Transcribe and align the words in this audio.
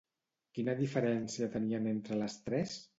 Quina 0.57 0.75
diferència 0.79 1.53
tenien 1.59 1.89
entre 1.95 2.21
les 2.25 2.43
tres? 2.49 2.79